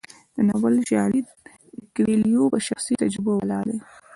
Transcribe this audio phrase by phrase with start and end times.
[0.35, 1.47] د ناول شالید د
[1.95, 3.79] کویلیو په شخصي تجربو ولاړ دی.